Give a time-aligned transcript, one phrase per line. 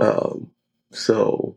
[0.00, 0.50] Um,
[0.90, 1.56] so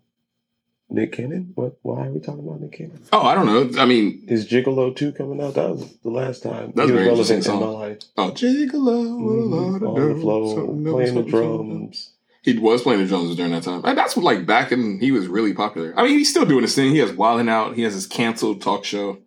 [0.90, 1.52] Nick Cannon.
[1.56, 1.78] What?
[1.82, 3.02] Why are we talking about Nick Cannon?
[3.12, 3.82] Oh, I don't know.
[3.82, 5.56] I mean, Is Gigolo two coming out?
[5.56, 7.74] That was the last time That's he was very interesting in my song.
[7.74, 7.98] life.
[8.18, 9.96] oh, Gigolo, what a lot of Mhm.
[9.98, 12.12] On the floor, playing the drums.
[12.44, 13.82] He was playing the drums during that time.
[13.82, 15.94] That's what, like back in he was really popular.
[15.98, 16.92] I mean, he's still doing his thing.
[16.92, 17.76] He has Wildin' Out.
[17.76, 19.18] He has his canceled talk show.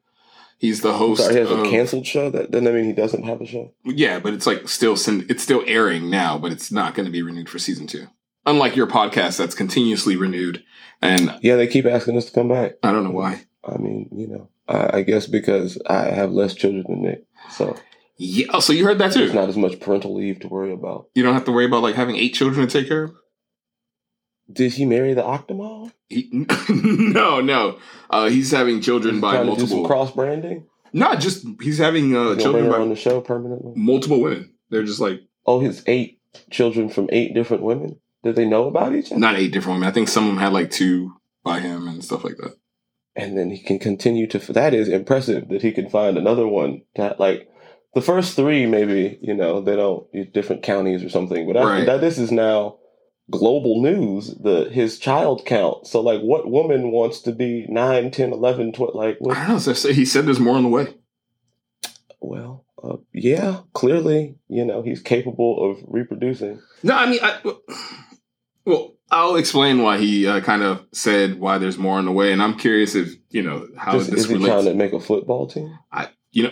[0.58, 1.22] He's the host.
[1.22, 2.30] Sorry, he has of, a canceled show.
[2.30, 3.72] That doesn't mean he doesn't have a show.
[3.84, 7.22] Yeah, but it's like still it's still airing now, but it's not going to be
[7.22, 8.06] renewed for season two.
[8.48, 10.64] Unlike your podcast, that's continuously renewed,
[11.02, 12.72] and Yeah, they keep asking us to come back.
[12.82, 13.42] I don't know why.
[13.64, 17.76] I mean, you know, I, I guess because I have less children than Nick, so
[18.16, 19.36] Yeah, oh, so you heard that there's too.
[19.38, 21.08] not as much parental leave to worry about.
[21.14, 23.12] You don't have to worry about like having eight children to take care of.
[24.50, 25.92] Did he marry the Octomom?
[26.08, 26.28] He,
[26.70, 27.78] no, no,
[28.08, 29.86] uh, he's having children by do some multiple.
[29.86, 30.64] cross branding.
[30.94, 33.72] Not just he's having uh, children by on the show permanently.
[33.76, 34.54] multiple women.
[34.70, 36.20] They're just like Oh, his eight
[36.50, 37.98] children from eight different women.
[38.28, 39.18] Did they know about each other?
[39.20, 39.88] not eight different women.
[39.88, 41.14] I think some of them had like two
[41.44, 42.54] by him and stuff like that.
[43.16, 44.38] and then he can continue to.
[44.52, 46.82] That is impressive that he can find another one.
[46.96, 47.48] That like
[47.94, 51.46] the first three, maybe you know they don't different counties or something.
[51.46, 51.86] But after Right.
[51.86, 52.78] that, this is now
[53.30, 54.34] global news.
[54.42, 55.86] The his child count.
[55.86, 58.94] So like, what woman wants to be 9, 10, 11, 12?
[58.94, 59.34] Like, I what?
[59.34, 59.58] don't know.
[59.58, 60.94] So so he said there's more on the way.
[62.20, 66.60] Well, uh, yeah, clearly, you know, he's capable of reproducing.
[66.82, 67.40] No, I mean, I,
[68.68, 72.32] well, I'll explain why he uh, kind of said why there's more on the way,
[72.32, 74.52] and I'm curious if you know how Just- this is he relates.
[74.52, 75.76] trying to make a football team?
[75.90, 76.50] I, you know,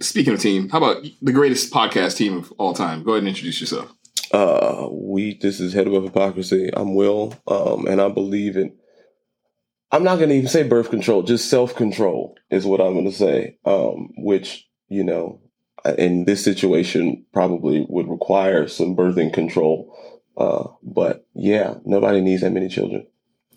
[0.00, 3.04] speaking of team, how about the greatest podcast team of all time?
[3.04, 3.92] Go ahead and introduce yourself.
[4.32, 6.70] Uh, we this is head of hypocrisy.
[6.72, 8.74] I'm Will, um, and I believe in.
[9.92, 13.04] I'm not going to even say birth control, just self control is what I'm going
[13.04, 13.58] to say.
[13.64, 15.40] Um, which you know,
[15.96, 19.96] in this situation, probably would require some birthing control.
[20.36, 23.06] Uh, but yeah, nobody needs that many children.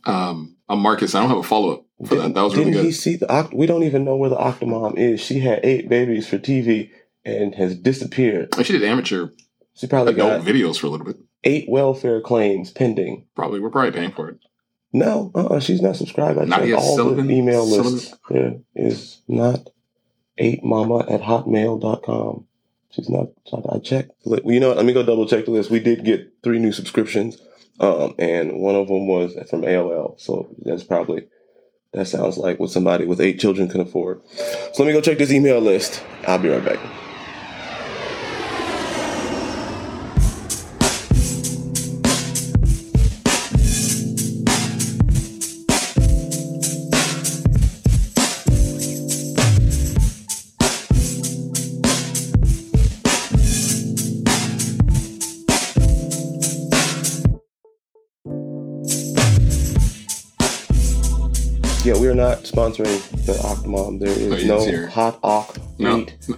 [0.06, 1.16] Um, I'm Marcus.
[1.16, 2.22] I don't have a follow up for that.
[2.22, 3.26] Didn't, That was really didn't he see the?
[3.28, 5.20] Oct- we don't even know where the Octomom is.
[5.22, 6.92] She had eight babies for TV
[7.26, 8.50] and has disappeared.
[8.58, 9.30] I She did amateur
[9.74, 11.18] She probably adult got videos for a little bit.
[11.44, 13.26] eight welfare claims pending.
[13.36, 14.38] Probably we're probably paying for it.
[14.94, 16.40] No, uh-uh, she's not subscribed.
[16.40, 17.28] I yet, all Sullivan?
[17.28, 17.92] the email Sullivan?
[17.94, 18.18] lists.
[18.30, 19.68] There is not
[20.40, 22.47] 8mama at hotmail.com.
[22.92, 23.28] She's not,
[23.72, 24.12] I checked.
[24.26, 24.78] You know what?
[24.78, 25.70] Let me go double check the list.
[25.70, 27.38] We did get three new subscriptions.
[27.80, 30.20] Um, and one of them was from AOL.
[30.20, 31.28] So that's probably,
[31.94, 34.22] that sounds like what somebody with eight children can afford.
[34.28, 36.04] So let me go check this email list.
[36.28, 36.80] I'll be right back.
[62.38, 64.00] Not sponsoring the Octomom.
[64.00, 65.98] There is no hot Oc No.
[65.98, 66.18] meat.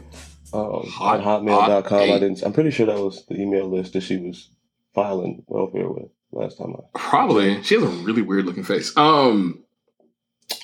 [0.51, 2.09] Um, Hot hotmail.com.
[2.09, 2.41] I didn't.
[2.41, 4.49] I'm pretty sure that was the email list that she was
[4.95, 6.73] filing welfare with last time.
[6.75, 7.61] I Probably.
[7.61, 8.91] She has a really weird looking face.
[8.97, 9.63] Um,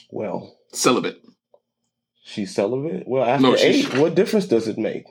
[0.09, 1.21] well, celibate.
[2.23, 3.07] she's celibate.
[3.07, 5.05] Well, after No, eight, what difference does it make?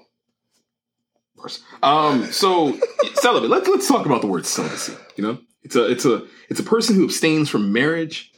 [1.39, 1.57] Of.
[1.85, 2.77] Um, so
[3.15, 3.51] celibate.
[3.51, 4.95] Let's let's talk about the word celibacy.
[5.15, 8.33] You know, it's a it's a it's a person who abstains from marriage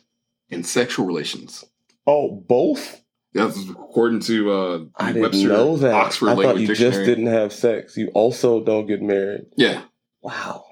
[0.51, 1.65] and sexual relations.
[2.07, 3.03] Oh, both.
[3.35, 5.93] That's according to uh, I didn't Webster know that.
[5.93, 6.93] Oxford I thought Language you Dictionary.
[6.95, 7.97] just didn't have sex.
[7.97, 9.43] You also don't get married.
[9.57, 9.83] Yeah.
[10.23, 10.65] Wow,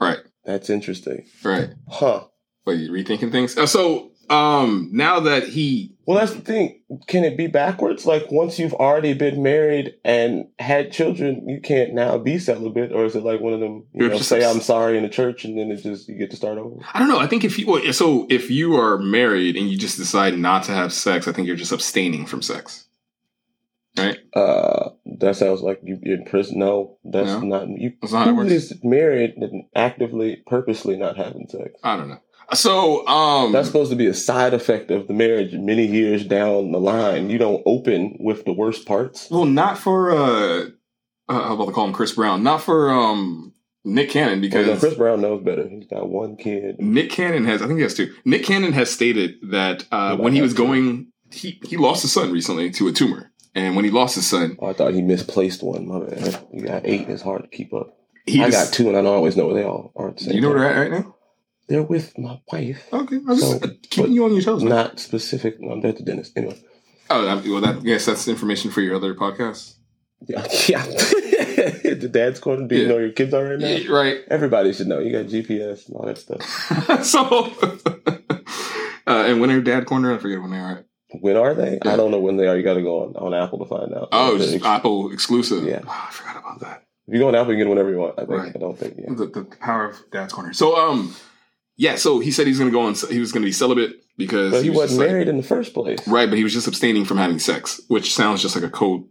[0.00, 0.18] Right.
[0.44, 1.26] that's interesting.
[1.44, 1.68] Right.
[1.88, 2.24] Huh.
[2.64, 3.56] But you rethinking things.
[3.58, 6.80] Uh, so um, now that he Well, that's the thing.
[7.06, 8.06] Can it be backwards?
[8.06, 13.04] Like once you've already been married and had children, you can't now be celibate, or
[13.04, 13.84] is it like one of them?
[13.92, 16.36] You know, say I'm sorry in the church, and then it just you get to
[16.36, 16.76] start over.
[16.94, 17.18] I don't know.
[17.18, 20.62] I think if you well, so if you are married and you just decide not
[20.64, 22.86] to have sex, I think you're just abstaining from sex.
[23.96, 24.18] Right?
[24.32, 26.60] Uh, that sounds like you in prison.
[26.60, 27.40] No, that's No?
[27.40, 27.68] not.
[27.68, 28.52] You That's not how it works.
[28.52, 31.72] is married and actively, purposely not having sex?
[31.82, 32.20] I don't know.
[32.54, 35.52] So um That's supposed to be a side effect of the marriage.
[35.52, 39.28] Many years down the line, you don't open with the worst parts.
[39.30, 40.66] well not for uh,
[41.28, 42.42] uh how about to call him Chris Brown.
[42.42, 43.52] Not for um
[43.84, 45.68] Nick Cannon Because because Chris Brown knows better.
[45.68, 46.80] He's got one kid.
[46.80, 48.14] Nick Cannon has I think he has two.
[48.24, 52.32] Nick Cannon has stated that uh when he was going he he lost his son
[52.32, 53.30] recently to a tumor.
[53.54, 55.86] And when he lost his son, Oh, I thought he misplaced one.
[55.88, 56.46] My bad.
[56.52, 57.08] You got eight.
[57.08, 57.96] It's hard to keep up.
[58.28, 60.12] I got two, and I don't always know where they all are.
[60.12, 61.16] The you know where they're at right now?
[61.68, 62.88] They're with my wife.
[62.92, 64.62] Okay, I'm just So, uh, keeping you on your toes.
[64.64, 64.70] man.
[64.70, 65.60] Not specific.
[65.60, 66.32] No, I'm at the dentist.
[66.36, 66.58] Anyway.
[67.10, 69.74] Oh, well, that yes, that's information for your other podcast.
[70.26, 70.44] Yeah.
[70.68, 70.84] yeah.
[71.94, 72.66] the dad's corner.
[72.66, 72.88] Do you Yeah.
[72.88, 73.66] know your kids are right now?
[73.68, 74.18] Yeah, right.
[74.30, 74.98] Everybody should know.
[74.98, 76.42] You got GPS and all that stuff.
[77.04, 77.20] so,
[79.06, 80.14] uh, and when are dad corner?
[80.14, 80.84] I forget when they are.
[81.20, 81.78] When are they?
[81.84, 81.92] Yeah.
[81.92, 82.56] I don't know when they are.
[82.56, 84.08] You got to go on, on Apple to find out.
[84.12, 85.64] Oh, just ex- Apple exclusive.
[85.64, 85.80] Yeah.
[85.86, 86.84] Oh, I forgot about that.
[87.06, 88.14] if you go on Apple, you can get it whenever you want.
[88.18, 88.30] I think.
[88.30, 88.52] Right.
[88.54, 88.94] I don't think.
[88.98, 89.14] Yeah.
[89.14, 90.52] The, the power of dad's corner.
[90.52, 91.14] So, um,
[91.78, 91.96] yeah.
[91.96, 92.94] So he said he's going to go on.
[93.10, 95.36] He was going to be celibate because But he, was wasn't just like- married in
[95.38, 96.06] the first place.
[96.06, 96.28] right?
[96.28, 99.08] But he was just abstaining from having sex, which sounds just like a cold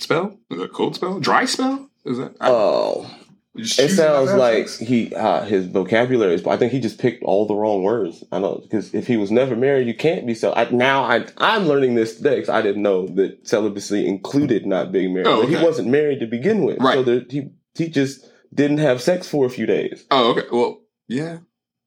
[0.00, 0.38] spell.
[0.50, 1.20] Is it a code spell?
[1.20, 1.90] Dry spell?
[2.06, 2.32] Is that?
[2.40, 3.10] I- Oh,
[3.58, 4.78] it not sounds like sex?
[4.86, 6.46] he uh, his vocabulary is.
[6.46, 8.22] I think he just picked all the wrong words.
[8.30, 10.52] I don't know because if he was never married, you can't be cel.
[10.54, 14.92] I, now I I'm learning this today because I didn't know that celibacy included not
[14.92, 15.26] being married.
[15.28, 16.94] Oh, But He wasn't married to begin with, Right.
[16.96, 20.04] so there, he he just didn't have sex for a few days.
[20.10, 20.46] Oh, okay.
[20.52, 21.38] Well, yeah,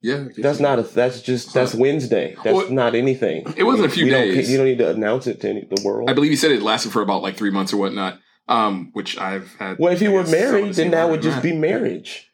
[0.01, 0.27] yeah.
[0.37, 0.83] That's not a.
[0.83, 2.35] That's just that's Wednesday.
[2.43, 3.51] That's Well, not anything.
[3.57, 4.49] it wasn't a few We don't- days.
[4.51, 6.09] you don't need to announce it to any, the world.
[6.09, 8.19] I believe he said it lasted for about like three months or whatnot.
[8.47, 9.77] Um, which I've had.
[9.77, 12.25] well, if he I were married, then that would just be marriage.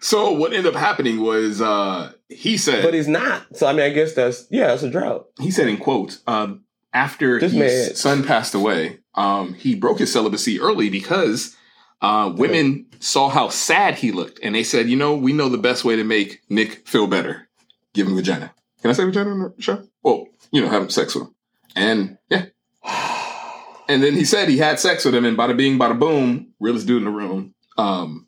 [0.00, 3.56] So what ended up happening was uh he said But he's not.
[3.56, 5.26] So I mean, I guess that's yeah, it's a drought.
[5.40, 6.62] he said in quotes um
[6.94, 11.56] after This his man- son passed away um he broke his celibacy early because
[12.00, 15.58] uh women saw how sad he looked and they said you know we know the
[15.58, 17.48] best way to make Nick feel better
[17.94, 18.52] give him vagina
[18.82, 21.34] can I say vagina on the show well you know having sex with him
[21.76, 22.46] and yeah
[23.88, 26.86] and then he said he had sex with him and bada bing bada boom realest
[26.86, 28.26] dude in the room um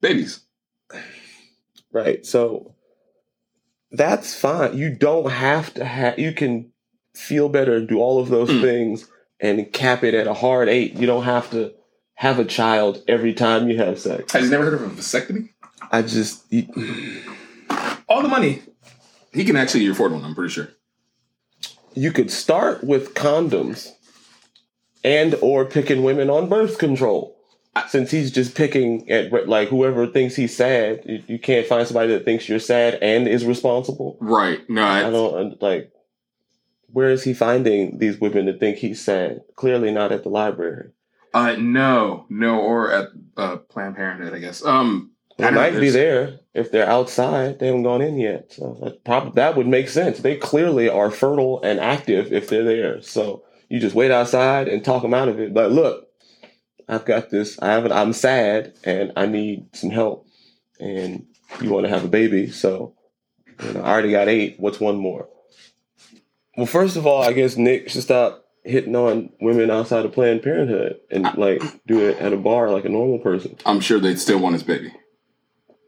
[0.00, 0.40] babies
[1.92, 2.24] Right.
[2.24, 2.74] So
[3.90, 4.76] that's fine.
[4.76, 6.18] You don't have to have.
[6.20, 6.70] You can
[7.16, 8.60] feel better do all of those Mm.
[8.60, 9.08] things
[9.40, 10.94] and cap it at a hard eight.
[10.94, 11.74] You don't have to
[12.20, 14.32] have a child every time you have sex.
[14.34, 15.48] has you never heard of a vasectomy
[15.90, 16.44] I just.
[16.52, 16.66] You,
[18.08, 18.62] all the money.
[19.32, 20.68] He can actually afford one, I'm pretty sure.
[21.94, 23.92] you could start with condoms
[25.02, 27.36] and or picking women on birth control
[27.88, 32.12] since he's just picking at like whoever thinks he's sad you, you can't find somebody
[32.12, 34.68] that thinks you're sad and is responsible Right.
[34.68, 35.90] No, i I, don't like
[36.92, 40.90] where is he finding these women to think he's sad clearly not at the library
[41.34, 44.64] uh no, no, or at uh Planned Parenthood, I guess.
[44.64, 46.40] Um they know, might be there.
[46.54, 48.52] If they're outside they haven't gone in yet.
[48.52, 50.18] So that probably that would make sense.
[50.18, 53.02] They clearly are fertile and active if they're there.
[53.02, 55.54] So you just wait outside and talk them out of it.
[55.54, 56.08] But look
[56.88, 57.58] i've got this.
[57.60, 60.26] I haven't i'm sad and i need some help.
[60.78, 61.26] And
[61.60, 62.50] you want to have a baby.
[62.50, 62.94] So
[63.62, 64.58] you know i already got eight.
[64.58, 65.28] What's one more?
[66.56, 70.42] Well first of all i guess nick should stop hitting on women outside of planned
[70.42, 74.18] parenthood and like do it at a bar like a normal person I'm sure they'd
[74.20, 74.92] still want his baby.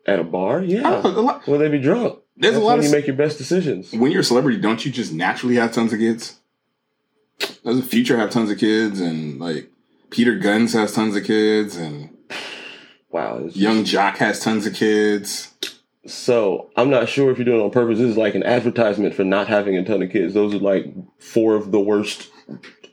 [0.07, 2.19] at a bar yeah lot- Will they be drunk?
[2.37, 3.93] There's That's a lot when of you make your best decisions.
[3.93, 6.39] when you're a celebrity, don't you just naturally have tons of kids?
[7.65, 9.71] Doesn't Future have tons of kids and like
[10.11, 12.17] Peter Gunz has tons of kids and
[13.11, 13.47] Wow.
[13.53, 15.53] Young Joc has tons of kids.
[16.07, 17.99] So I'm not sure if you're doing it on purpose.
[17.99, 20.33] This is like an advertisement for not having a ton of kids.
[20.35, 20.87] Those are like
[21.19, 22.31] four of the worst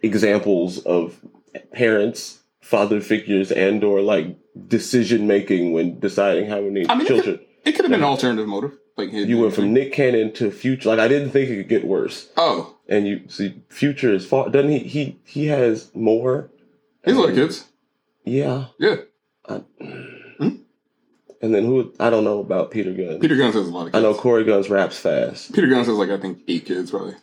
[0.01, 1.19] examples of
[1.71, 4.37] parents, father figures, and or like
[4.67, 7.39] decision making when deciding how many I mean, it children.
[7.65, 8.77] It could have been an alternative motive.
[8.97, 10.89] Like You went from Nick Cannon to Future.
[10.89, 12.27] Like I didn't think it could get worse.
[12.35, 14.49] Oh, And you see, Future is far.
[14.49, 14.79] Doesn't he?
[14.79, 16.49] He he has more.
[17.05, 17.65] he's a lot of kids.
[18.25, 18.65] Yeah.
[18.77, 18.97] Yeah.
[19.47, 19.63] I-
[20.37, 20.55] Hmm?
[21.41, 21.93] And then who?
[21.99, 23.21] I don't know about Peter Gunz.
[23.21, 23.95] Peter Gunz has a lot of Kids.
[23.97, 25.53] I know Cory Gunz raps fast.
[25.53, 27.15] Peter Gunz has like I think eight kids probably.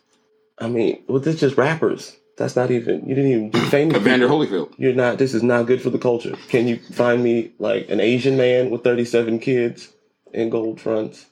[0.59, 2.15] I mean, well, this is just rappers.
[2.37, 3.07] That's not even.
[3.07, 3.97] You didn't even do famous.
[3.97, 4.27] Evander.
[4.27, 4.73] Holyfield.
[4.77, 5.17] You're not.
[5.17, 6.35] This is not good for the culture.
[6.49, 9.89] Can you find me like an Asian man with 37 kids
[10.33, 11.25] in gold fronts?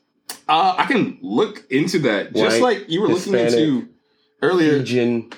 [0.47, 2.33] Uh, I can look into that.
[2.33, 3.87] Just like you were looking into
[4.41, 4.79] earlier.
[4.79, 5.31] Fijian,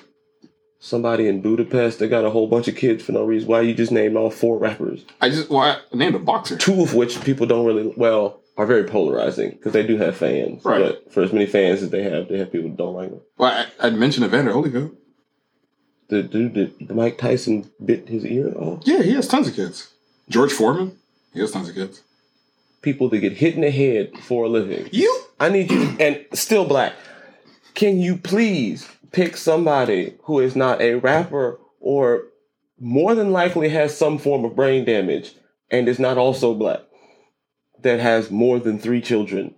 [0.80, 3.48] somebody in Budapest that got a whole bunch of kids for no reason.
[3.48, 5.04] Why you just named all four rappers?
[5.20, 6.56] I just well, I named a boxer.
[6.56, 10.64] Two of which people don't really well are very polarizing because they do have fans.
[10.64, 10.80] Right.
[10.80, 13.20] But for as many fans as they have, they have people that don't like them.
[13.38, 14.96] Well, I, I mentioned Evander Holyfield.
[16.08, 18.82] The dude that Mike Tyson bit his ear off.
[18.84, 19.94] Yeah, he has tons of kids.
[20.28, 20.98] George Foreman.
[21.32, 22.02] He has tons of kids.
[22.82, 24.88] People that get hit in the head for a living.
[24.90, 25.22] You?
[25.38, 26.94] I need you, and still black.
[27.74, 32.24] Can you please pick somebody who is not a rapper or
[32.80, 35.34] more than likely has some form of brain damage
[35.70, 36.80] and is not also black
[37.82, 39.54] that has more than three children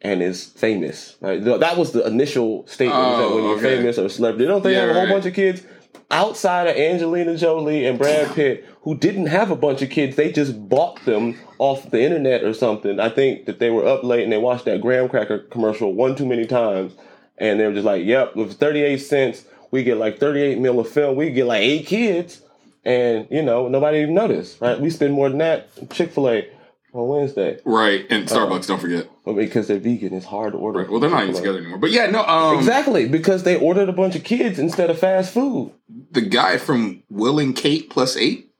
[0.00, 1.16] and is famous?
[1.20, 1.42] Right?
[1.42, 3.76] That was the initial statement was that Oh, when you're okay.
[3.76, 5.12] famous or a celebrity, don't they Yeah, have a whole right.
[5.12, 5.62] bunch of kids?
[6.10, 10.30] Outside of Angelina Jolie and Brad Pitt, who didn't have a bunch of kids, they
[10.30, 13.00] just bought them off the internet or something.
[13.00, 16.14] I think that they were up late and they watched that graham cracker commercial one
[16.14, 16.92] too many times,
[17.38, 20.58] and they were just like, "Yep, with thirty eight cents, we get like thirty eight
[20.58, 21.16] mil of film.
[21.16, 22.42] We get like eight kids."
[22.86, 24.60] and you know nobody even noticed.
[24.60, 24.78] Right?
[24.78, 26.46] We spend more than that Chick Fil A
[26.94, 28.66] on Wednesday, Right, and Starbucks.
[28.68, 29.08] don't forget.
[29.24, 30.80] but because they're vegan, it's hard to order.
[30.80, 30.90] Right.
[30.90, 31.78] Well, they're not even together anymore.
[31.78, 32.24] But yeah, no.
[32.24, 35.72] Um, Exactly because they ordered a bunch of kids instead of fast food.
[36.12, 38.50] The guy from Will and Kate plus eight.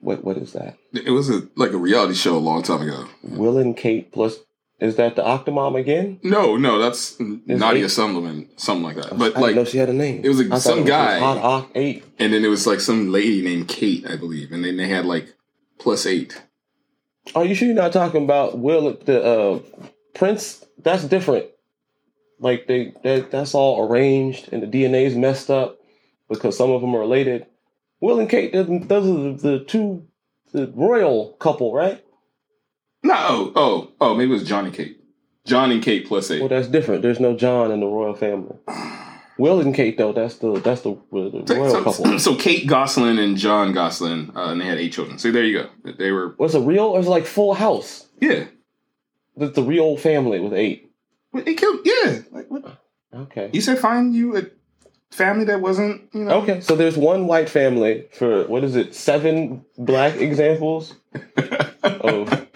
[0.00, 0.76] What what is that?
[0.92, 3.06] It was a like a reality show a long time ago.
[3.22, 4.36] Will and Kate plus
[4.80, 6.20] is that the Octomom again?
[6.22, 7.90] No, no, that's Nadia eight?
[7.90, 8.44] Something
[8.84, 9.18] like that.
[9.18, 10.20] But I like, know she had a name.
[10.24, 12.04] it was, like, some it was guy- Hot Ock Eight.
[12.20, 15.04] and then it was like some lady named Kate, I believe, and then they had
[15.04, 15.34] like
[15.78, 16.40] plus eight.
[17.34, 19.58] Are you sure you're not talking about Will the uh,
[20.14, 20.64] Prince?
[20.78, 21.46] That's different.
[22.40, 25.78] Like they that that's all arranged and the DNA's messed up
[26.28, 27.46] because some of them are related.
[28.00, 30.06] Will and Kate, those those are the, the two
[30.52, 32.04] the royal couple, right?
[33.02, 35.00] No, oh, oh, oh, maybe it was John and Kate.
[35.44, 36.40] John and Kate plus eight.
[36.40, 37.02] Well, that's different.
[37.02, 38.56] There's no John in the royal family.
[39.38, 42.18] Will and Kate, though, that's the that's the, the royal so, couple.
[42.18, 45.18] so Kate Gosselin and Jon Gosselin, uh, and they had eight children.
[45.18, 45.92] So there you go.
[45.98, 48.06] They were Was it real or is it like Full House?
[48.20, 48.46] yeah.
[49.36, 50.90] That's the real family with eight.
[51.32, 52.18] It killed yeah.
[52.32, 52.82] Like what?
[53.14, 53.50] Okay.
[53.52, 54.42] You said find you a
[55.12, 58.96] family that wasn't you know Okay, so there's one white family for what is it?
[58.96, 60.96] Seven black examples
[61.84, 62.46] of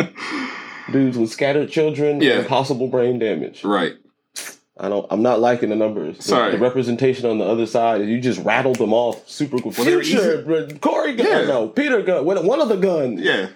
[0.90, 2.40] dudes with scattered children Yeah.
[2.40, 3.62] and possible brain damage.
[3.64, 3.92] right.
[4.82, 5.06] I don't.
[5.10, 6.16] I'm not liking the numbers.
[6.18, 6.52] The- Sorry.
[6.52, 9.72] The, representation on the other side you just rattled them off super cool.
[9.78, 11.44] Well, Future, but Corey gun, Yeah.
[11.46, 13.48] no, Peter gun, one of the guns, Yeah.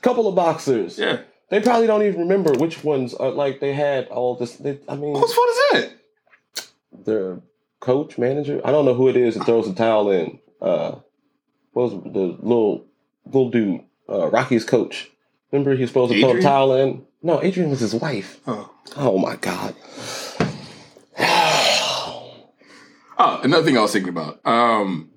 [0.00, 0.98] couple of boxers.
[0.98, 1.18] Yeah.
[1.50, 4.56] They probably don't even remember which ones are like they had all this.
[4.56, 5.92] They, I mean, Whose fault is that?
[7.04, 7.40] their
[7.80, 8.60] coach, manager.
[8.64, 10.38] I don't know who it is that throws the towel in.
[10.62, 10.96] Uh,
[11.72, 12.86] what was the little
[13.26, 13.82] little dude?
[14.08, 15.10] Uh, Rocky's coach.
[15.50, 17.04] Remember he's supposed to throw a towel in.
[17.22, 18.40] No, Adrian was his wife.
[18.46, 18.70] Oh.
[18.96, 19.74] Oh my god.
[23.24, 24.44] Oh, another thing I was thinking about.
[24.44, 25.10] Um,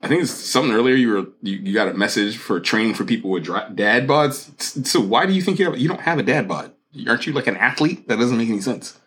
[0.00, 0.94] I think it's something earlier.
[0.94, 4.86] You were you, you got a message for training for people with dra- dad bods.
[4.86, 6.72] So why do you think you have you don't have a dad bod?
[7.06, 8.08] Aren't you like an athlete?
[8.08, 8.98] That doesn't make any sense.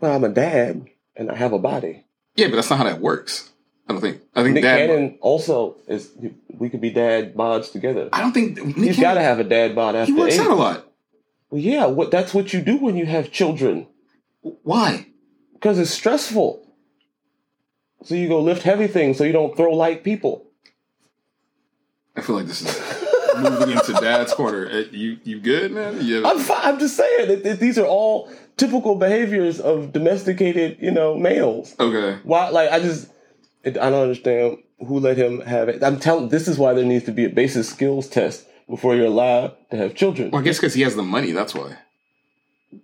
[0.00, 2.04] Well, I'm a dad and I have a body.
[2.36, 3.50] Yeah, but that's not how that works.
[3.88, 4.22] I don't think.
[4.34, 4.88] I think Nick dad.
[4.88, 6.10] Cannon also is.
[6.56, 8.08] We could be dad bods together.
[8.12, 10.40] I don't think Nick He's got to have a dad bod after He works eight.
[10.40, 10.86] out a lot.
[11.50, 13.86] Well, yeah, what that's what you do when you have children
[14.40, 15.08] Why?
[15.52, 16.63] because it's stressful.
[18.04, 20.46] So you go lift heavy things so you don't throw light people.
[22.16, 24.68] I feel like this is moving into dad's corner.
[24.70, 26.00] Eh, You you good, man?
[26.04, 30.78] You I'm fi- I'm just saying that, that these are all typical behaviors of domesticated,
[30.80, 31.74] you know, males.
[31.80, 32.20] okay?
[32.24, 32.50] Why?
[32.50, 33.08] Like I just
[33.66, 35.82] I don't understand who let him have it.
[35.82, 36.28] I'm telling.
[36.28, 39.76] This is why there needs to be a basic skills test before you're allowed to
[39.76, 40.30] have children.
[40.30, 41.32] Well, I guess because he has the money.
[41.32, 41.78] That's why.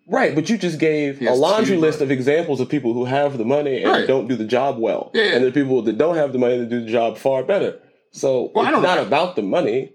[0.09, 2.05] Right, but you just gave a laundry list right.
[2.07, 4.07] of examples of people who have the money and Right.
[4.07, 5.11] don't do the job well.
[5.15, 5.37] Yeah, yeah.
[5.37, 7.79] And the people that don't have the money that do the job far better.
[8.13, 9.93] So Well, it's not about the money.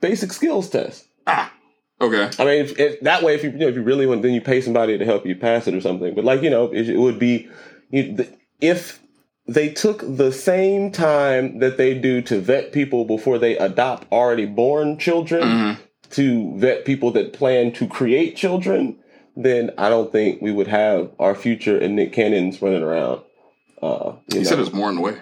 [0.00, 1.06] Basic skills test.
[1.26, 1.52] Ah.
[2.00, 2.30] Okay.
[2.38, 4.32] I mean, if, if, that way, if you, you know, if you really want, then
[4.32, 6.14] you pay somebody to help you pass it or something.
[6.14, 7.48] But like you know, it, it would be
[7.90, 9.00] you, the, if
[9.48, 14.46] they took the same time that they do to vet people before they adopt already
[14.46, 15.78] born children Mhm.
[16.10, 18.96] to vet people that plan to create children,
[19.44, 23.22] then I don't think we would have our future and Nick Cannon's running around.
[23.80, 24.44] Uh, you He know.
[24.44, 25.16] said there's more in the way.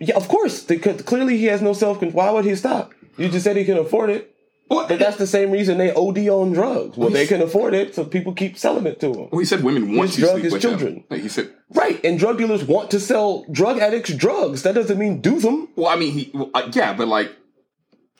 [0.00, 0.62] yeah, of course.
[0.64, 2.24] Because clearly, he has no self control.
[2.24, 2.92] Why would he stop?
[3.16, 4.32] You just said he can afford it.
[4.68, 4.88] What?
[4.88, 6.96] But that's the same reason they OD on drugs.
[6.96, 9.28] Well, Well, they can afford it, so people keep selling it to them.
[9.30, 11.04] Well, he said women want His to drug sleep is with children.
[11.08, 11.52] Like he said.
[11.72, 14.64] Right, and drug dealers want to sell drug addicts drugs.
[14.64, 15.68] That doesn't mean do them.
[15.76, 16.30] Well, I mean, he.
[16.34, 17.30] Well, uh, yeah, but like,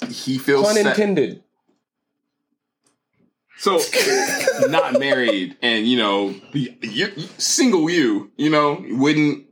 [0.08, 1.42] he feels Pun intended.
[3.58, 3.80] So,
[4.68, 7.06] not married, and you know, you, you,
[7.38, 9.44] single you, you know, wouldn't.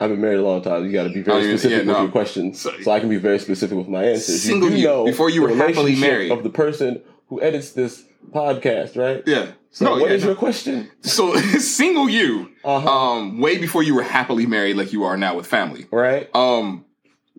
[0.00, 0.84] I've been married a long time.
[0.84, 2.02] You got to be very Oh, yeah, specific yeah, with no.
[2.02, 4.42] your questions, So- so, I can be very specific with my answers.
[4.42, 6.32] Single do you, know before you the were happily married.
[6.32, 9.22] of the person who edits this podcast, right?
[9.26, 9.52] Yeah.
[9.70, 10.28] So, no, what yeah, is no.
[10.30, 10.90] your question?
[11.02, 12.90] So, single you, Uh-huh.
[12.90, 15.86] um, way before you were happily married, like you are now with family.
[15.90, 16.28] right?
[16.34, 16.84] Um,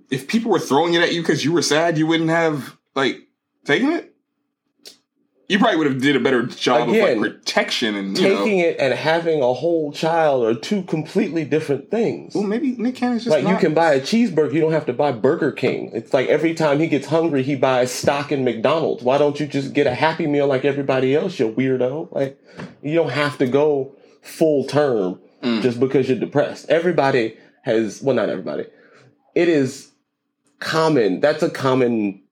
[0.10, 3.18] if people were throwing it at you because you were sad, you wouldn't have like
[3.66, 4.16] taken it.
[5.50, 8.44] You probably would have did a better job Again, of like protection and you know.
[8.44, 12.36] Taking it and having a whole child are two completely different things.
[12.36, 14.94] Well, maybe Nick Cannon's just Like you can buy a cheeseburger, you don't have to
[14.94, 15.92] buy Burger King.
[15.94, 19.04] It's like every time he gets hungry, he buys stock in McDonald's.
[19.04, 22.12] Why don't you just get a Happy Meal like everybody else, you weirdo?
[22.12, 22.38] Like
[22.82, 25.62] you don't have to go full term Mm.
[25.62, 26.68] just because you're depressed.
[26.70, 28.66] Everybody has well, not everybody.
[29.36, 29.92] It is
[30.60, 31.20] common.
[31.20, 32.24] That's a common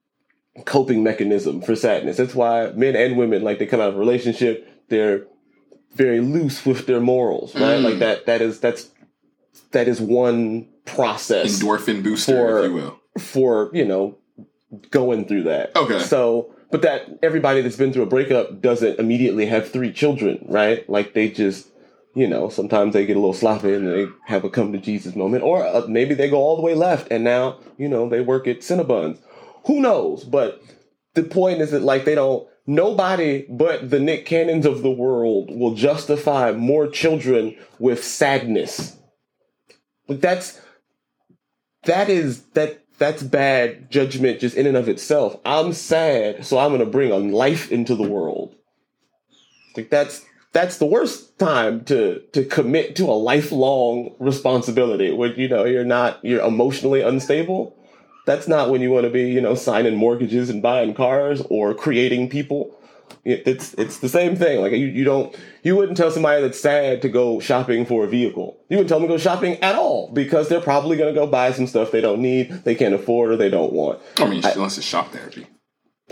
[0.63, 2.17] coping mechanism for sadness.
[2.17, 5.25] That's why men and women, like they come out of a relationship, they're
[5.93, 7.79] very loose with their morals, right?
[7.79, 7.83] Mm.
[7.83, 8.25] Like that.
[8.25, 8.89] That is that's
[9.71, 12.99] that is one process endorphin booster, for- if you will.
[13.19, 14.17] for you know
[14.91, 15.75] going through that.
[15.75, 15.99] Okay.
[15.99, 20.87] So, but that everybody that's been through a breakup doesn't immediately have three children, right?
[20.89, 21.67] Like they just,
[22.13, 25.15] you know, sometimes they get a little sloppy and they have a come to Jesus
[25.15, 28.21] moment, or uh, maybe they go all the way left and now you know they
[28.21, 29.19] work at Cinnabons.
[29.67, 30.23] Who knows?
[30.23, 30.61] But
[31.13, 32.47] the point is that like they don't.
[32.67, 38.97] Nobody but the Nick Cannons of the world will justify more children with sadness.
[40.07, 40.59] Like that's
[41.83, 45.39] that is that that's bad judgment just in and of itself.
[45.45, 48.55] I'm sad, so I'm gonna bring a life into the world.
[49.75, 55.49] Like that's that's the worst time to to commit to a lifelong responsibility when you
[55.49, 57.77] know you're not you're emotionally unstable.
[58.25, 61.73] That's not when you want to be, you know, signing mortgages and buying cars or
[61.73, 62.75] creating people.
[63.23, 64.61] It's it's the same thing.
[64.61, 68.07] Like you, you don't you wouldn't tell somebody that's sad to go shopping for a
[68.07, 68.57] vehicle.
[68.69, 71.25] You wouldn't tell them to go shopping at all because they're probably going to go
[71.27, 73.99] buy some stuff they don't need, they can't afford, or they don't want.
[74.17, 75.47] I mean, unless it's shop therapy.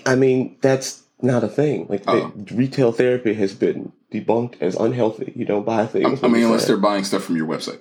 [0.05, 1.87] I mean, that's not a thing.
[1.87, 2.31] Like the, uh-huh.
[2.51, 5.33] retail therapy has been debunked as unhealthy.
[5.35, 6.23] You don't buy things.
[6.23, 6.69] I, I mean, unless sad.
[6.69, 7.79] they're buying stuff from your website.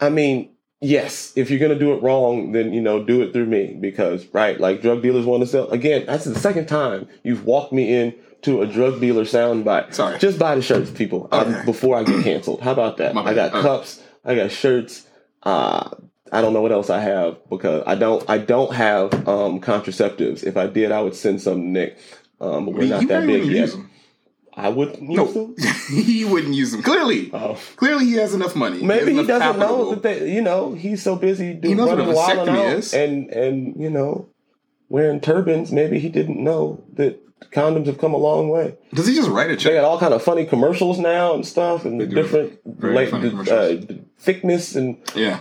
[0.00, 0.53] I mean,
[0.84, 4.26] yes, if you're gonna do it wrong, then you know, do it through me because
[4.32, 5.68] right, like drug dealers want to sell.
[5.70, 9.94] Again, that's the second time you've walked me in to a drug dealer soundbite.
[9.94, 10.18] Sorry.
[10.18, 11.64] just buy the shirts, people, um, Okay.
[11.64, 12.60] before I get canceled.
[12.60, 13.16] How about that?
[13.16, 15.06] I got cups, I got shirts.
[15.42, 15.90] Uh,
[16.32, 18.28] I don't know what else I have because I don't.
[18.28, 20.42] I don't have um, contraceptives.
[20.44, 21.98] If I did, I would send some to Nick.
[22.40, 23.70] Um, but we're not that big yet.
[23.70, 23.90] them.
[24.56, 25.54] I wouldn't use No, them.
[25.90, 26.82] he wouldn't use them.
[26.82, 27.58] Clearly, Oh.
[27.76, 28.82] clearly he has enough money.
[28.82, 31.98] Maybe he enough doesn't know that they, you know, he's so busy doing knows what
[32.00, 32.94] a and vasectomy is.
[32.94, 34.28] and and you know,
[34.88, 35.72] wearing turbans.
[35.72, 37.20] Maybe he didn't know that
[37.50, 38.76] condoms have come a long way.
[38.94, 39.72] Does he just write a They check?
[39.74, 43.76] got all kind of funny commercials now and stuff, and They different like, uh,
[44.18, 45.40] thickness and Yeah.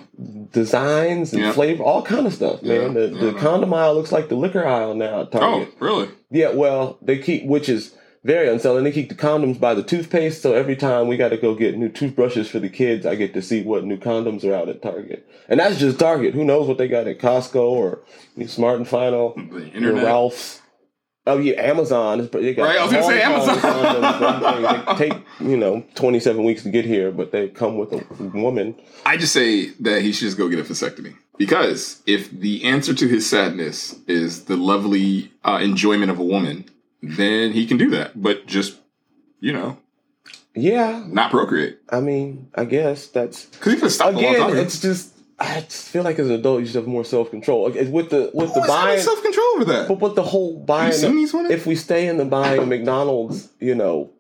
[0.52, 2.60] designs and flavor, all kind of stuff.
[2.62, 5.22] Yeah, Man, the, yeah, the condom aisle looks like the liquor aisle now.
[5.22, 5.74] At Oh, Target.
[5.80, 6.10] really?
[6.32, 7.94] Yeah, well, they keep, which is
[8.24, 8.84] very unselling.
[8.84, 11.78] They keep the condoms by the toothpaste, so every time we got to go get
[11.78, 14.82] new toothbrushes for the kids, I get to see what new condoms are out at
[14.82, 15.28] Target.
[15.50, 16.34] And that's just Target.
[16.34, 18.00] Who knows what they got at Costco or
[18.48, 19.94] Smart and Final, or.
[19.94, 20.62] Ralph's.
[21.26, 22.20] Oh yeah, Amazon.
[22.20, 23.58] is- They got Right, I was gonna say Amazon.
[23.58, 24.98] condoms.
[24.98, 28.04] They take you know twenty seven weeks to get here, but they come with a
[28.38, 28.76] woman.
[29.06, 31.16] I just say that he should just go get a vasectomy.
[31.38, 36.66] Because if the answer to his sadness is the lovely uh, enjoyment of a woman,
[37.04, 38.20] then he can do that.
[38.22, 38.78] But just,
[39.40, 39.78] you know,
[40.56, 41.80] Yeah, not procreate.
[41.90, 44.66] I mean, I guess that's Because he could stop stopped a long time again.
[44.66, 47.64] It's just I just feel like as an adult, you should have more self control.
[47.64, 49.88] With the with Who the buying, self control over that?
[49.90, 50.92] but with the whole buying.
[50.92, 51.34] you seen these?
[51.34, 54.12] If we stay in the buying McDonald's, you know,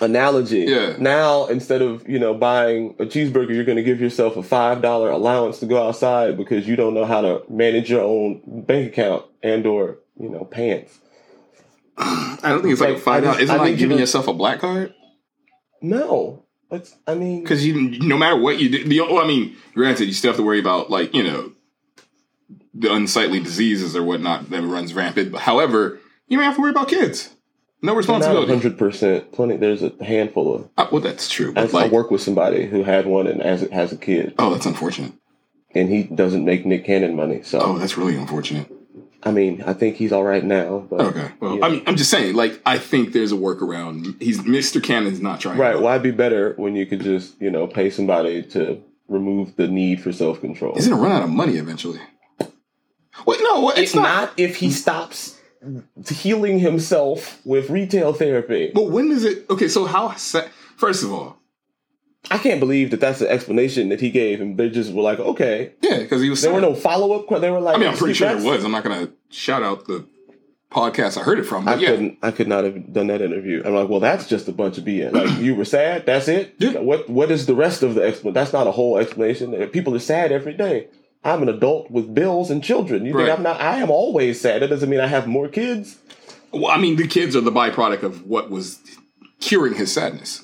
[0.00, 0.60] analogy.
[0.60, 0.96] Yeah.
[0.98, 4.80] Now instead of you know buying a cheeseburger, you're going to give yourself a five
[4.82, 8.88] dollar allowance to go outside because you don't know how to manage your own bank
[8.92, 11.00] account and or you know pants.
[11.96, 13.42] I don't think it's like, Like, I dollars.
[13.42, 14.94] Isn't I it like giving yourself a black card?
[15.80, 19.56] No, it's I mean Because you, no matter what you do, the, well, I mean,
[19.74, 21.52] granted, you still have to worry about like you know
[22.74, 25.30] the unsightly diseases or whatnot that runs rampant.
[25.32, 27.30] But however, you don't have to worry about kids.
[27.82, 28.50] No responsibility.
[28.50, 29.30] hundred percent.
[29.32, 29.58] Plenty.
[29.58, 30.70] There's a handful of.
[30.76, 31.52] Uh, well, that's true.
[31.54, 34.64] As I work with somebody who had one and as has a kid, oh, that's
[34.66, 35.12] unfortunate.
[35.74, 37.42] and he doesn't make Nick Cannon money.
[37.42, 38.72] So Oh, that's really unfortunate.
[39.24, 40.86] I mean, I think he's all right now.
[40.90, 41.30] But Okay.
[41.40, 41.64] Well, Yeah.
[41.66, 42.34] I mean, I'm just saying.
[42.34, 44.20] Like, I think there's a workaround.
[44.22, 44.82] He's Mr.
[44.82, 45.58] Cannon's not trying.
[45.58, 49.66] right, why be better when you could just you know pay somebody to remove the
[49.68, 50.74] need for self control?
[50.74, 52.00] He's gonna run out of money eventually.
[53.26, 54.02] Wait, no, it's, It's not.
[54.02, 55.40] not if he stops
[56.08, 58.70] healing himself with retail therapy.
[58.74, 59.46] But when is it?
[59.48, 60.10] Okay, so how?
[60.76, 61.38] First of all,
[62.30, 65.18] I can't believe that that's the explanation that he gave, and they just were like,
[65.18, 65.72] okay.
[65.82, 66.40] yeah, because he was.
[66.42, 67.40] There were no follow up.
[67.40, 68.64] They were like, I mean, I'm pretty sure there was.
[68.64, 70.06] I'm not gonna shout out the
[70.70, 72.18] podcast I heard it from, I yeah, couldn't.
[72.22, 73.62] I could not have done that interview.
[73.64, 75.12] I'm like, well, that's just a bunch of BS.
[75.12, 76.04] Like, you were sad.
[76.06, 76.54] That's it.
[76.58, 76.78] Yeah.
[76.80, 78.34] What What is the rest of the explanation?
[78.34, 79.54] That's not a whole explanation.
[79.68, 80.88] People are sad every day.
[81.22, 83.06] I'm an adult with bills and children.
[83.06, 83.26] You Right.
[83.26, 83.60] think I'm not?
[83.60, 84.62] I am always sad.
[84.62, 85.96] That doesn't mean I have more kids.
[86.52, 88.78] well, I mean, the kids are the byproduct of what was
[89.40, 90.42] curing his sadness,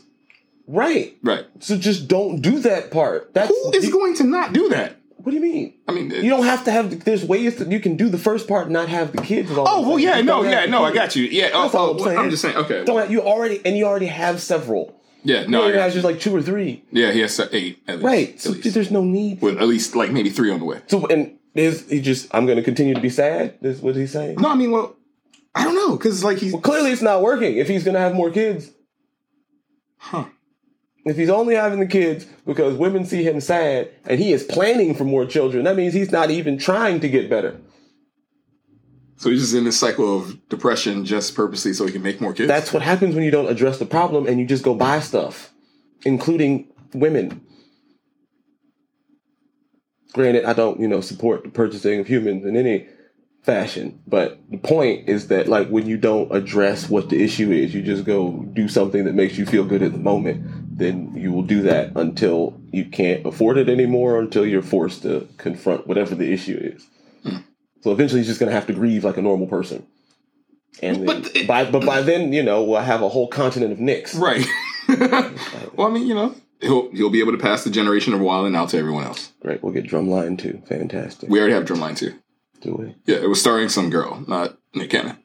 [0.66, 1.16] Right.
[1.22, 1.46] right?
[1.60, 3.34] So just don't do that part.
[3.34, 4.96] That's Who is you- going to not do that?
[5.16, 5.74] what do you mean?
[5.86, 7.04] I mean, You don't have to have.
[7.04, 9.50] There's ways that you can do the first part and not have the kids.
[9.50, 11.24] all Oh well, yeah, no, yeah, the no, I got you.
[11.24, 12.18] Yeah, oh, all oh, I'm well, saying.
[12.18, 12.56] I'm just saying.
[12.56, 14.98] Okay, Don't have, you already and you already have several.
[15.22, 16.84] yeah, no, he has just like two or three.
[16.90, 18.40] yeah, he has eight, at least, Right.
[18.40, 18.72] So least.
[18.72, 19.42] there's no need.
[19.42, 20.80] with at least like maybe three on the way.
[20.86, 22.34] So and is he just?
[22.34, 23.58] I'm going to continue to be sad.
[23.60, 24.36] Is what he's saying?
[24.40, 24.96] No, I mean, well,
[25.54, 27.58] I don't know, because like he's Well, clearly it's not working.
[27.58, 28.70] If he's going to have more kids,
[29.98, 30.24] huh.
[31.10, 34.94] If he's only having the kids because women see him sad and he is planning
[34.94, 37.60] for more children, that means he's not even trying to get better.
[39.16, 42.32] So he's just in this cycle of depression just purposely so he can make more
[42.32, 42.46] kids.
[42.46, 45.52] That's what happens when you don't address the problem and you just go buy stuff,
[46.04, 47.44] including women.
[50.12, 52.86] Granted, I don't, you know, support the purchasing of humans in any
[53.42, 57.74] fashion, but the point is that like when you don't address what the issue is,
[57.74, 61.32] you just go do something that makes you feel good at the moment, then you
[61.32, 66.14] will do that until you can't afford it anymore, until you're forced to confront whatever
[66.14, 66.86] the issue is.
[67.82, 69.86] So eventually, he's just going to have to grieve like a normal person.
[70.82, 73.72] And But then- it- by but by then, you know, we'll have a whole continent
[73.72, 74.14] of Nicks.
[74.14, 74.46] right.
[74.88, 78.54] well, I mean, you know, he'll he'll be able to pass the generation of wilding
[78.54, 79.32] out to everyone else.
[79.40, 80.62] Great, we'll get Drumline too.
[80.66, 81.30] Fantastic.
[81.30, 82.14] We already have Drumline too.
[82.60, 82.94] Do we?
[83.06, 85.16] Yeah, it was starring some girl, not Nick Cannon.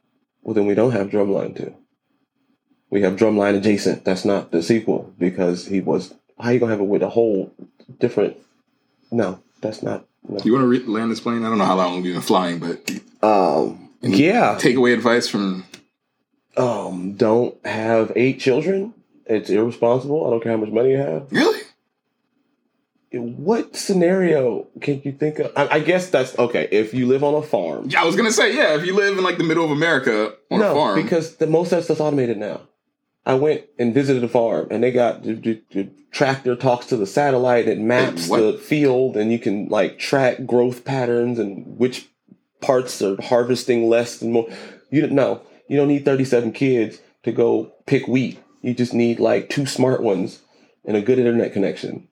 [0.41, 1.76] Well, then we don't have Drumline two.
[2.89, 4.06] We have Drumline adjacent.
[4.06, 6.13] That's not the sequel because he was.
[6.39, 7.54] How you gonna have it with a whole
[8.00, 8.38] different?
[9.12, 10.06] No, that's not.
[10.28, 10.39] No.
[10.43, 11.43] You want to re- land this plane?
[11.45, 12.89] I don't know how long we've been flying, but
[13.21, 13.89] Um.
[14.02, 14.58] Yeah.
[14.60, 15.65] take away advice from
[16.58, 17.13] Um.
[17.13, 18.93] Don't have eight children.
[19.26, 20.26] It's irresponsible.
[20.26, 21.32] I don't care how much money you have.
[21.32, 21.62] really.
[23.21, 25.51] What scenario can you think of?
[25.56, 26.67] I, I guess that's okay.
[26.71, 28.75] If you live on a farm, Yeah, I was gonna say yeah.
[28.75, 31.47] If you live in like the middle of America on no, a farm, because the
[31.47, 32.62] most of that stuff's automated now.
[33.28, 36.97] I went and visited a farm, and they got the, the, the tractor talks to
[36.97, 37.67] the satellite.
[37.67, 42.08] It maps the field, and you can like track growth patterns and which
[42.62, 44.47] parts are harvesting less and more.
[44.91, 45.41] You don't know.
[45.67, 48.39] You don't need thirty-seven kids to go pick wheat.
[48.62, 50.41] You just need like two smart ones
[50.84, 52.08] and a good internet connection.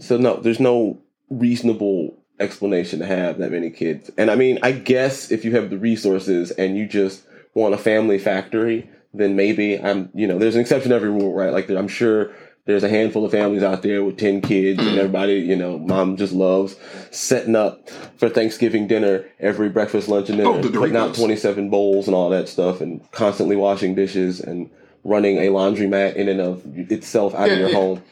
[0.00, 0.98] So no, there's no
[1.30, 4.10] reasonable explanation to have that many kids.
[4.18, 7.78] And I mean, I guess if you have the resources and you just want a
[7.78, 11.52] family factory, then maybe I'm, you know, there's an exception to every rule, right?
[11.52, 12.32] Like I'm sure
[12.66, 16.16] there's a handful of families out there with 10 kids and everybody, you know, mom
[16.16, 16.76] just loves
[17.12, 21.70] setting up for Thanksgiving dinner every breakfast, lunch, and oh, dinner, Oh, putting out 27
[21.70, 24.68] bowls and all that stuff and constantly washing dishes and
[25.04, 27.76] running a laundromat in and of itself out of your yeah.
[27.76, 28.02] home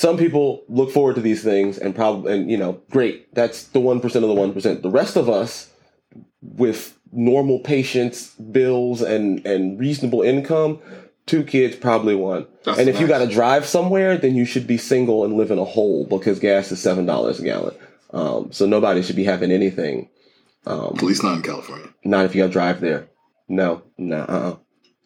[0.00, 3.78] some people look forward to these things and probably and you know great that's the
[3.78, 5.70] 1% of the 1% the rest of us
[6.40, 10.78] with normal patience bills and and reasonable income
[11.26, 14.66] two kids probably one That's and if you got to drive somewhere then you should
[14.66, 17.74] be single and live in a hole because gas is seven dollars a gallon.
[18.12, 20.08] Um, so nobody should be having anything
[20.66, 21.88] um, at least not in California.
[22.04, 23.08] not if you got to drive there.
[23.48, 24.56] No no uh-uh.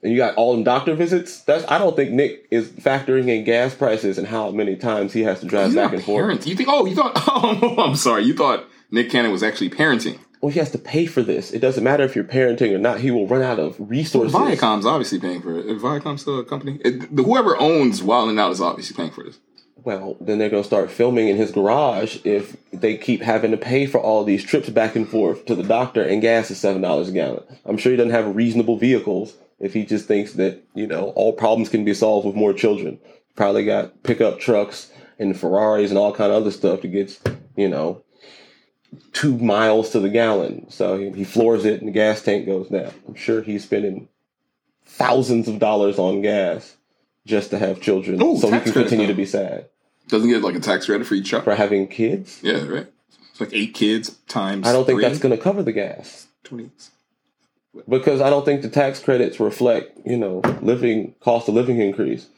[0.04, 3.42] And you got all them doctor visits that's i don't think nick is factoring in
[3.42, 6.46] gas prices and how many times he has to drive He's back and forth.
[6.46, 6.68] You think?
[6.70, 7.14] Oh, you thought?
[7.26, 8.24] Oh, I'm sorry.
[8.24, 10.18] You thought Nick Cannon was actually parenting.
[10.40, 11.50] well, he has to pay for this.
[11.52, 13.00] It doesn't matter if you're parenting or not.
[13.00, 14.32] He will run out of resources.
[14.34, 15.66] Viacom's obviously paying for it.
[15.66, 16.78] Is Viacom's still a company?
[16.84, 19.38] It, whoever owns Wild 'N Out is obviously paying for this.
[19.82, 23.56] Well, then they're going to start filming in his garage if they keep having to
[23.58, 26.82] pay for all these trips back and forth to the doctor, and gas is seven
[26.82, 27.42] dollars a gallon.
[27.66, 31.32] I'm sure he doesn't have reasonable vehicles if he just thinks that you know all
[31.32, 32.98] problems can be solved with more children.
[33.36, 37.18] Probably got pickup trucks and Ferraris and all kind of other stuff to get
[37.56, 38.02] you know
[39.12, 40.70] two miles to the gallon.
[40.70, 42.92] So he, he floors it and the gas tank goes down.
[43.08, 44.08] I'm sure he's spending
[44.84, 46.76] thousands of dollars on gas
[47.26, 49.66] just to have children Ooh, so he can continue to be sad
[50.08, 51.44] Doesn't get like a tax credit for each truck.
[51.44, 52.40] for having kids.
[52.42, 52.86] Yeah, right.
[53.30, 54.66] It's like eight kids times.
[54.66, 56.70] I don't think three, that's going to cover the gas 20.
[57.88, 62.28] Because I don't think the tax credits reflect, you know, living cost of living increase.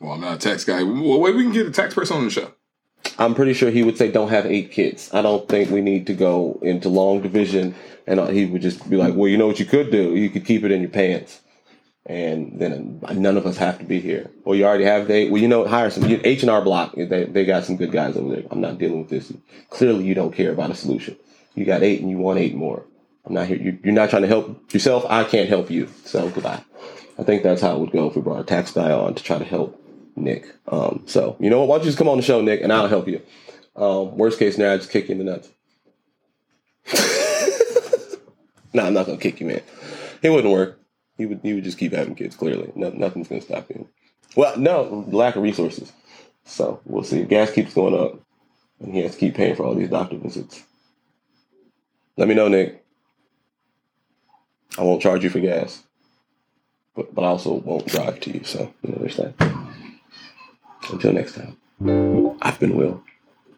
[0.00, 0.82] Well, I'm not a tax guy.
[0.82, 2.52] Well, wait, we can get a tax person on the show.
[3.18, 5.10] I'm pretty sure he would say don't have eight kids.
[5.12, 7.74] I don't think we need to go into long division,
[8.06, 10.14] and uh, he would just be like, "Well, you know what you could do?
[10.14, 11.40] You could keep it in your pants."
[12.06, 14.30] And then none of us have to be here.
[14.44, 15.28] Well, you already have they.
[15.28, 16.94] Well, you know, hire some H and R Block.
[16.96, 18.44] They they got some good guys over there.
[18.50, 19.32] I'm not dealing with this.
[19.70, 21.16] Clearly, you don't care about a solution.
[21.54, 22.84] You got eight, and you want eight more.
[23.28, 23.58] I'm not here.
[23.58, 25.04] You- You're not trying to help yourself.
[25.08, 25.88] I can't help you.
[26.04, 26.62] So goodbye.
[27.18, 29.22] I think that's how it would go if we brought a tax guy on to
[29.22, 29.80] try to help
[30.16, 30.46] Nick.
[30.68, 31.68] Um, so you know what?
[31.68, 33.20] Why don't you just come on the show, Nick, and I'll help you.
[33.76, 35.48] Um, worst case scenario, I just kick you in the nuts.
[38.72, 39.60] no, I'm not gonna kick you, man.
[40.22, 40.80] It wouldn't work.
[41.18, 42.36] You would you would just keep having kids.
[42.36, 43.88] Clearly, no, nothing's gonna stop you.
[44.36, 45.92] Well, no, lack of resources.
[46.44, 47.24] So we'll see.
[47.24, 48.20] Gas keeps going up,
[48.80, 50.62] and he has to keep paying for all these doctor visits.
[52.16, 52.84] Let me know, Nick.
[54.76, 55.82] I won't charge you for gas,
[56.94, 58.44] but but I also won't drive to you.
[58.44, 59.34] So you understand.
[60.90, 61.56] Until next time,
[62.40, 63.02] I've been Will.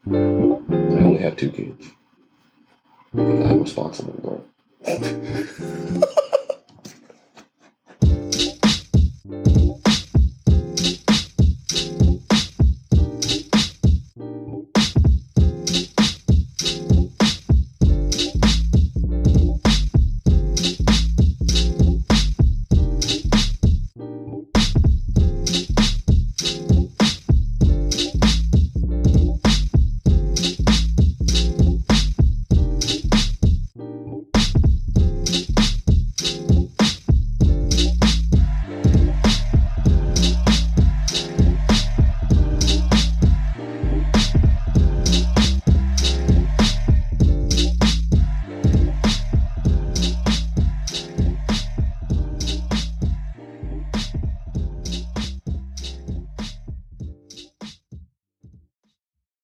[0.07, 1.91] I only have two kids.
[3.13, 4.47] Because I'm responsible.